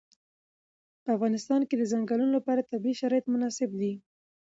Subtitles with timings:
[1.03, 3.93] په افغانستان کې د چنګلونه لپاره طبیعي شرایط مناسب دي.